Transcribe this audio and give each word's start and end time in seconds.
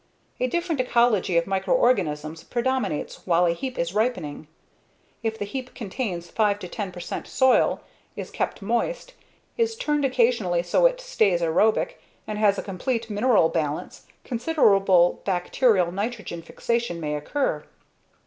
A 0.39 0.47
different 0.47 0.81
ecology 0.81 1.37
of 1.37 1.45
microorganisms 1.45 2.43
predominates 2.43 3.27
while 3.27 3.45
a 3.45 3.53
heap 3.53 3.77
is 3.77 3.93
ripening. 3.93 4.47
If 5.21 5.37
the 5.37 5.45
heap 5.45 5.75
contains 5.75 6.27
5 6.31 6.57
to 6.57 6.67
10 6.67 6.91
percent 6.91 7.27
soil, 7.27 7.81
is 8.15 8.31
kept 8.31 8.63
moist, 8.63 9.13
is 9.59 9.75
turned 9.75 10.03
occasionally 10.03 10.63
so 10.63 10.87
it 10.87 10.99
stays 10.99 11.43
aerobic, 11.43 12.01
and 12.25 12.39
has 12.39 12.57
a 12.57 12.63
complete 12.63 13.11
mineral 13.11 13.49
balance, 13.49 14.07
considerable 14.23 15.21
bacterial 15.23 15.91
nitrogen 15.91 16.41
fixation 16.41 16.99
may 16.99 17.13
occur. 17.13 17.63